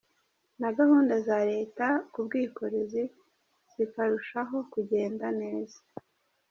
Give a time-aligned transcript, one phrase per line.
[0.59, 3.03] Na gahunda za leta ku bwikorezi
[3.73, 5.79] zikarushaho kugenda neza.